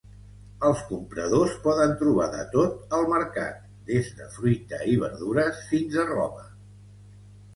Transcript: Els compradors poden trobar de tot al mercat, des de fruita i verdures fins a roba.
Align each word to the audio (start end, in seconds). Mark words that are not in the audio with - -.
Els 0.67 0.79
compradors 0.91 1.57
poden 1.65 1.91
trobar 1.99 2.25
de 2.35 2.39
tot 2.55 2.95
al 2.99 3.05
mercat, 3.11 3.61
des 3.89 4.09
de 4.21 4.29
fruita 4.37 4.79
i 4.93 4.97
verdures 5.05 5.59
fins 5.73 5.99
a 6.05 6.07
roba. 6.13 6.47